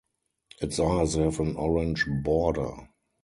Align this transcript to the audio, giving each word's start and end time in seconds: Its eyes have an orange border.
Its 0.63 0.79
eyes 0.79 1.13
have 1.13 1.39
an 1.39 1.55
orange 1.57 2.07
border. 2.23 2.87